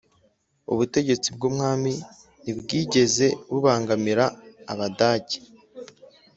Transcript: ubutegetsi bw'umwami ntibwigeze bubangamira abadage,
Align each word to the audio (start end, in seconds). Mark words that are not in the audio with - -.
ubutegetsi 0.71 1.27
bw'umwami 1.35 1.93
ntibwigeze 2.41 3.27
bubangamira 3.51 4.25
abadage, 4.71 5.37